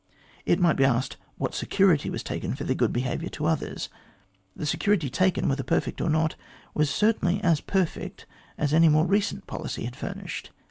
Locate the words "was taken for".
2.09-2.63